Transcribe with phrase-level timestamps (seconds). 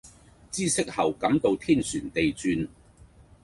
[0.49, 2.67] 知悉後感到天旋地轉